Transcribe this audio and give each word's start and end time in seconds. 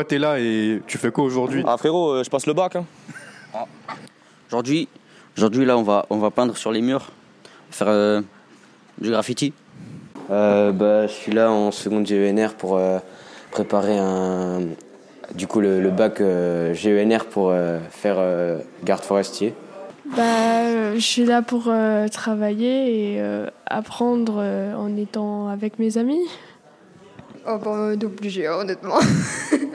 pourquoi 0.00 0.08
tu 0.08 0.14
es 0.14 0.18
là 0.18 0.38
et 0.38 0.80
tu 0.86 0.96
fais 0.96 1.10
quoi 1.10 1.24
aujourd'hui 1.24 1.62
Ah 1.66 1.76
frérot, 1.76 2.12
euh, 2.12 2.24
je 2.24 2.30
passe 2.30 2.46
le 2.46 2.54
bac. 2.54 2.74
Hein. 2.74 2.86
Aujourd'hui, 4.48 4.88
aujourd'hui 5.36 5.66
là, 5.66 5.76
on 5.76 5.82
va, 5.82 6.06
on 6.08 6.16
va 6.16 6.30
peindre 6.30 6.56
sur 6.56 6.72
les 6.72 6.80
murs, 6.80 7.10
faire 7.70 7.88
euh, 7.88 8.22
du 8.98 9.10
graffiti. 9.10 9.52
Euh, 10.30 10.72
bah, 10.72 11.06
je 11.06 11.12
suis 11.12 11.32
là 11.32 11.50
en 11.50 11.70
seconde 11.70 12.06
GENR 12.06 12.54
pour 12.54 12.78
euh, 12.78 12.98
préparer 13.50 13.98
un, 13.98 14.60
du 15.34 15.46
coup 15.46 15.60
le, 15.60 15.82
le 15.82 15.90
bac 15.90 16.22
euh, 16.22 16.72
GENR 16.72 17.26
pour 17.26 17.50
euh, 17.50 17.78
faire 17.90 18.16
euh, 18.18 18.58
garde 18.84 19.02
forestier. 19.02 19.52
Bah, 20.16 20.94
je 20.94 21.00
suis 21.00 21.26
là 21.26 21.42
pour 21.42 21.64
euh, 21.66 22.08
travailler 22.08 23.16
et 23.16 23.20
euh, 23.20 23.50
apprendre 23.66 24.36
euh, 24.38 24.74
en 24.74 24.96
étant 24.96 25.48
avec 25.48 25.78
mes 25.78 25.98
amis. 25.98 26.26
Oh 27.46 27.58
bah 27.62 27.96
d'obligé 27.96 28.48
honnêtement. 28.48 28.98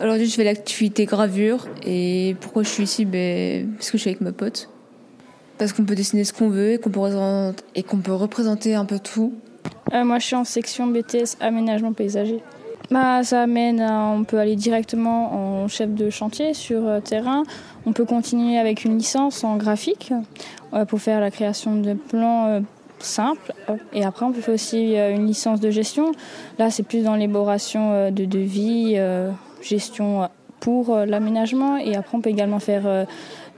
Aujourd'hui, 0.00 0.26
je 0.26 0.34
fais 0.34 0.44
l'activité 0.44 1.04
gravure. 1.04 1.66
Et 1.84 2.34
pourquoi 2.40 2.62
je 2.62 2.68
suis 2.68 2.84
ici? 2.84 3.04
Ben, 3.04 3.70
Parce 3.76 3.90
que 3.90 3.98
je 3.98 4.02
suis 4.02 4.10
avec 4.10 4.20
ma 4.20 4.32
pote. 4.32 4.70
Parce 5.58 5.72
qu'on 5.74 5.84
peut 5.84 5.94
dessiner 5.94 6.24
ce 6.24 6.32
qu'on 6.32 6.48
veut 6.48 6.72
et 6.72 6.78
qu'on 6.78 6.90
peut, 7.98 8.12
représenter- 8.14 8.74
un 8.74 8.86
peu 8.86 8.98
tout. 8.98 9.34
Euh, 9.92 10.04
moi, 10.04 10.18
je 10.18 10.26
suis 10.26 10.36
en 10.36 10.44
section 10.44 10.86
BTS 10.86 11.36
aménagement 11.40 11.92
paysager. 11.92 12.40
Bah, 12.90 13.22
ça 13.22 13.42
amène, 13.42 13.80
à- 13.80 14.06
on 14.06 14.24
peut 14.24 14.38
aller 14.38 14.56
directement 14.56 15.62
en 15.62 15.68
chef 15.68 15.90
de 15.90 16.08
chantier 16.08 16.54
sur 16.54 16.86
euh, 16.88 17.00
terrain. 17.00 17.42
On 17.84 17.92
peut 17.92 18.06
continuer 18.06 18.58
avec 18.58 18.84
une 18.84 18.96
licence 18.96 19.44
en 19.44 19.56
graphique 19.58 20.12
euh, 20.72 20.86
pour 20.86 21.00
faire 21.00 21.20
la 21.20 21.30
création 21.30 21.76
de 21.76 21.92
plans 21.92 22.62
simples. 23.00 23.52
Et 23.92 24.04
après, 24.04 24.24
on 24.24 24.32
peut 24.32 24.40
faire 24.40 24.54
aussi 24.54 24.94
une 24.94 25.26
licence 25.26 25.60
de 25.60 25.70
gestion. 25.70 26.12
Là, 26.58 26.70
c'est 26.70 26.82
plus 26.82 27.02
dans 27.04 27.14
l'élaboration 27.16 28.10
de 28.10 28.24
devis, 28.24 28.94
gestion 29.62 30.22
euh, 30.22 30.26
pour 30.60 30.94
euh, 30.94 31.06
l'aménagement. 31.06 31.78
Et 31.78 31.96
après, 31.96 32.16
on 32.16 32.20
peut 32.20 32.30
également 32.30 32.58
faire 32.58 32.86
euh, 32.86 33.04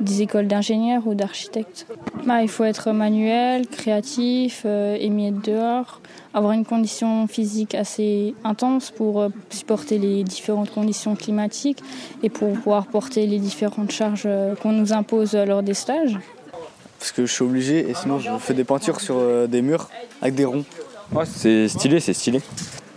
des 0.00 0.22
écoles 0.22 0.46
d'ingénieurs 0.46 1.06
ou 1.06 1.14
d'architectes. 1.14 1.86
Bah, 2.26 2.42
il 2.42 2.48
faut 2.48 2.64
être 2.64 2.92
manuel, 2.92 3.66
créatif, 3.66 4.64
aimer 4.64 5.28
être 5.28 5.44
dehors, 5.44 6.00
avoir 6.34 6.52
une 6.52 6.64
condition 6.64 7.26
physique 7.26 7.74
assez 7.74 8.34
intense 8.44 8.90
pour 8.90 9.28
supporter 9.50 9.98
les 9.98 10.22
différentes 10.24 10.70
conditions 10.70 11.14
climatiques 11.16 11.82
et 12.22 12.30
pour 12.30 12.52
pouvoir 12.52 12.86
porter 12.86 13.26
les 13.26 13.38
différentes 13.38 13.90
charges 13.90 14.28
qu'on 14.62 14.72
nous 14.72 14.92
impose 14.92 15.34
lors 15.34 15.62
des 15.62 15.74
stages. 15.74 16.18
Parce 16.98 17.12
que 17.12 17.26
je 17.26 17.32
suis 17.32 17.42
obligé 17.42 17.90
et 17.90 17.94
sinon 17.94 18.18
je 18.20 18.30
fais 18.38 18.54
des 18.54 18.64
peintures 18.64 19.00
sur 19.00 19.48
des 19.48 19.62
murs 19.62 19.88
avec 20.20 20.34
des 20.34 20.44
ronds. 20.44 20.64
Ouais, 21.12 21.26
c'est 21.26 21.68
stylé, 21.68 22.00
c'est 22.00 22.14
stylé. 22.14 22.40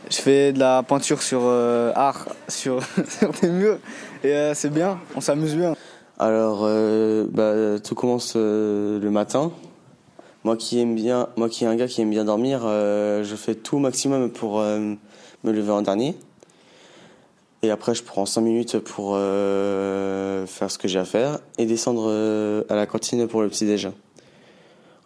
Je 0.09 0.17
fais 0.17 0.53
de 0.53 0.59
la 0.59 0.84
peinture 0.84 1.22
sur 1.23 1.42
euh, 1.44 1.92
art 1.95 2.28
sur, 2.48 2.80
sur 3.08 3.31
des 3.42 3.50
murs 3.50 3.80
et 4.23 4.34
euh, 4.34 4.53
c'est 4.53 4.70
bien, 4.70 5.00
on 5.16 5.22
s'amuse 5.22 5.56
bien. 5.56 5.75
Alors, 6.20 6.62
euh, 6.64 7.25
bah, 7.30 7.80
tout 7.80 7.95
commence 7.95 8.36
le 8.36 9.09
matin. 9.09 9.52
Moi 10.44 10.58
qui 10.58 10.80
aime 10.80 10.94
bien, 10.94 11.30
moi 11.38 11.50
qui 11.50 11.64
est 11.64 11.67
un 11.67 11.75
gars 11.75 11.88
qui 11.88 12.02
aime 12.02 12.12
bien 12.12 12.23
dormir, 12.23 12.62
je 12.62 13.36
fais 13.36 13.56
tout 13.56 13.80
maximum 13.80 14.30
pour 14.30 14.59
me 14.59 14.97
lever 15.44 15.72
en 15.72 15.81
dernier. 15.81 16.16
Et 17.64 17.72
après, 17.72 17.95
je 17.95 18.03
prends 18.03 18.28
5 18.28 18.42
minutes 18.42 18.78
pour 18.78 19.16
faire 19.16 20.69
ce 20.69 20.78
que 20.78 20.88
j'ai 20.88 21.00
à 21.00 21.06
faire 21.06 21.40
et 21.58 21.66
descendre 21.66 22.64
à 22.69 22.75
la 22.75 22.86
cantine 22.86 23.28
pour 23.28 23.42
le 23.42 23.50
petit 23.50 23.66
déj. 23.66 23.90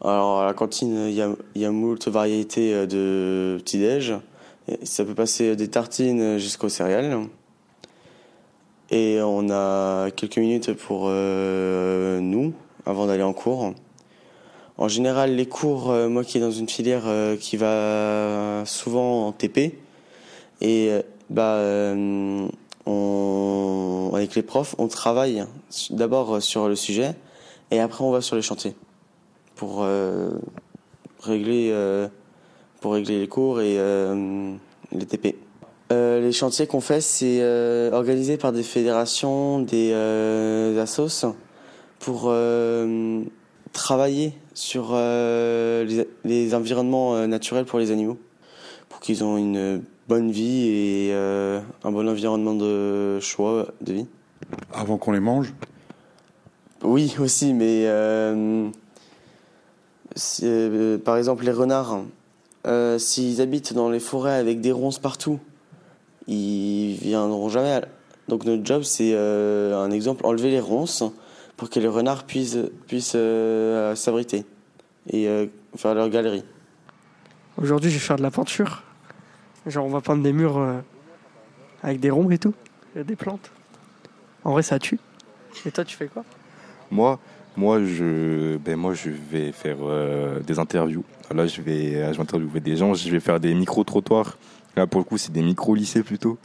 Alors, 0.01 0.41
à 0.41 0.45
la 0.45 0.53
cantine, 0.53 1.05
il 1.07 1.13
y 1.13 1.21
a, 1.21 1.29
y 1.55 1.63
a 1.63 1.71
moult 1.71 2.05
variétés 2.09 2.85
de 2.85 3.57
petit 3.59 3.79
déj. 3.79 4.15
Ça 4.83 5.05
peut 5.05 5.15
passer 5.15 5.55
des 5.55 5.67
tartines 5.67 6.37
jusqu'aux 6.37 6.69
céréales. 6.69 7.27
Et 8.91 9.19
on 9.21 9.49
a 9.51 10.09
quelques 10.11 10.37
minutes 10.37 10.73
pour 10.73 11.03
euh, 11.05 12.19
nous 12.19 12.53
avant 12.87 13.05
d'aller 13.05 13.21
en 13.21 13.33
cours. 13.33 13.73
En 14.77 14.87
général, 14.87 15.35
les 15.35 15.45
cours, 15.45 15.91
euh, 15.91 16.09
moi 16.09 16.23
qui 16.23 16.37
est 16.37 16.41
dans 16.41 16.49
une 16.49 16.67
filière 16.67 17.03
euh, 17.05 17.35
qui 17.35 17.55
va 17.55 18.63
souvent 18.65 19.27
en 19.27 19.31
TP, 19.31 19.77
et 20.61 20.89
bah, 21.29 21.59
avec 24.15 24.35
les 24.35 24.41
profs, 24.41 24.75
on 24.79 24.87
travaille 24.87 25.45
d'abord 25.91 26.41
sur 26.41 26.67
le 26.67 26.75
sujet 26.75 27.13
et 27.71 27.79
après 27.79 28.03
on 28.03 28.11
va 28.11 28.19
sur 28.19 28.35
les 28.35 28.41
chantiers 28.41 28.75
pour 29.55 29.85
régler, 31.21 31.73
pour 32.81 32.93
régler 32.93 33.19
les 33.19 33.27
cours 33.29 33.61
et 33.61 33.77
les 34.99 35.05
TP. 35.05 35.35
Euh, 35.91 36.21
les 36.21 36.31
chantiers 36.31 36.67
qu'on 36.67 36.81
fait, 36.81 37.01
c'est 37.01 37.39
euh, 37.41 37.91
organisé 37.91 38.37
par 38.37 38.51
des 38.51 38.61
fédérations, 38.61 39.59
des 39.59 39.89
euh, 39.91 40.79
assos, 40.81 41.25
pour 41.97 42.25
euh, 42.27 43.23
travailler 43.73 44.33
sur 44.53 44.93
les, 44.93 46.07
les 46.25 46.53
environnements 46.53 47.27
naturels 47.27 47.65
pour 47.65 47.79
les 47.79 47.91
animaux, 47.91 48.17
pour 48.89 48.99
qu'ils 48.99 49.23
aient 49.23 49.39
une 49.39 49.81
bonne 50.07 50.31
vie 50.31 50.67
et 50.67 51.13
un 51.13 51.91
bon 51.91 52.07
environnement 52.07 52.55
de 52.55 53.19
choix 53.21 53.67
de 53.81 53.93
vie. 53.93 54.07
Avant 54.73 54.97
qu'on 54.97 55.13
les 55.13 55.19
mange? 55.19 55.53
Oui, 56.83 57.15
aussi, 57.19 57.53
mais 57.53 57.85
par 61.05 61.17
exemple 61.17 61.45
les 61.45 61.51
renards, 61.51 62.01
euh, 62.65 62.97
s'ils 62.99 63.41
habitent 63.41 63.73
dans 63.73 63.89
les 63.89 63.99
forêts 63.99 64.35
avec 64.35 64.61
des 64.61 64.71
ronces 64.71 64.99
partout, 64.99 65.39
ils 66.27 66.97
viendront 67.01 67.49
jamais. 67.49 67.81
Donc 68.27 68.45
notre 68.45 68.65
job, 68.65 68.83
c'est 68.83 69.13
euh, 69.13 69.77
un 69.77 69.91
exemple, 69.91 70.25
enlever 70.25 70.51
les 70.51 70.59
ronces 70.59 71.03
pour 71.57 71.69
que 71.69 71.79
les 71.79 71.87
renards 71.87 72.23
puissent, 72.23 72.57
puissent 72.87 73.13
euh, 73.15 73.95
s'abriter 73.95 74.45
et 75.09 75.27
euh, 75.27 75.47
faire 75.75 75.93
leur 75.95 76.09
galerie. 76.09 76.43
Aujourd'hui, 77.57 77.89
je 77.89 77.95
vais 77.95 78.01
faire 78.01 78.17
de 78.17 78.21
la 78.21 78.31
peinture. 78.31 78.83
Genre, 79.65 79.85
on 79.85 79.89
va 79.89 80.01
peindre 80.01 80.23
des 80.23 80.31
murs 80.31 80.57
euh, 80.57 80.79
avec 81.83 81.99
des 81.99 82.09
ronds 82.09 82.29
et 82.31 82.37
tout. 82.37 82.53
Il 82.95 82.99
y 82.99 83.01
a 83.01 83.03
des 83.03 83.15
plantes. 83.15 83.51
En 84.43 84.53
vrai, 84.53 84.63
ça 84.63 84.79
tue. 84.79 84.99
Et 85.65 85.71
toi, 85.71 85.83
tu 85.83 85.97
fais 85.97 86.07
quoi? 86.07 86.23
Moi, 86.91 87.19
moi, 87.57 87.83
je, 87.83 88.57
ben 88.57 88.75
moi, 88.75 88.93
je 88.93 89.09
vais 89.09 89.51
faire 89.51 89.77
euh, 89.81 90.39
des 90.39 90.59
interviews. 90.59 91.03
Là, 91.33 91.45
je 91.45 91.61
vais, 91.61 91.91
je 91.91 92.17
vais 92.17 92.21
interviewer 92.21 92.59
des 92.59 92.77
gens. 92.77 92.93
Je 92.93 93.09
vais 93.09 93.19
faire 93.19 93.39
des 93.39 93.53
micro-trottoirs. 93.53 94.37
Là, 94.75 94.87
pour 94.87 94.99
le 94.99 95.05
coup, 95.05 95.17
c'est 95.17 95.31
des 95.31 95.41
micro-lycées 95.41 96.03
plutôt. 96.03 96.37